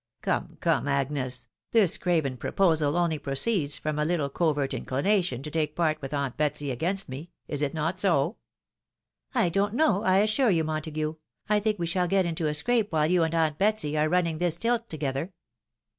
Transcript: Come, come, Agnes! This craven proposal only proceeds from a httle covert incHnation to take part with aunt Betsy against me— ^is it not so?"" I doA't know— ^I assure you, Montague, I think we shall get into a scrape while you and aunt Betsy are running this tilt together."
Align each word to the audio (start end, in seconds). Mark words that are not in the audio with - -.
Come, 0.23 0.57
come, 0.61 0.87
Agnes! 0.87 1.47
This 1.73 1.99
craven 1.99 2.37
proposal 2.37 2.97
only 2.97 3.19
proceeds 3.19 3.77
from 3.77 3.99
a 3.99 4.03
httle 4.03 4.33
covert 4.33 4.71
incHnation 4.71 5.43
to 5.43 5.51
take 5.51 5.75
part 5.75 6.01
with 6.01 6.11
aunt 6.11 6.37
Betsy 6.37 6.71
against 6.71 7.07
me— 7.07 7.29
^is 7.47 7.61
it 7.61 7.75
not 7.75 7.99
so?"" 7.99 8.37
I 9.35 9.49
doA't 9.49 9.73
know— 9.75 9.99
^I 10.03 10.23
assure 10.23 10.49
you, 10.49 10.63
Montague, 10.63 11.17
I 11.47 11.59
think 11.59 11.77
we 11.77 11.85
shall 11.85 12.07
get 12.07 12.25
into 12.25 12.47
a 12.47 12.55
scrape 12.55 12.91
while 12.91 13.05
you 13.11 13.21
and 13.21 13.35
aunt 13.35 13.59
Betsy 13.59 13.95
are 13.95 14.09
running 14.09 14.39
this 14.39 14.57
tilt 14.57 14.89
together." 14.89 15.33